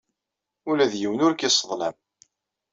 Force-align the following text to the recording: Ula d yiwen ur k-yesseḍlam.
Ula 0.69 0.91
d 0.91 0.93
yiwen 1.01 1.23
ur 1.25 1.33
k-yesseḍlam. 1.35 1.95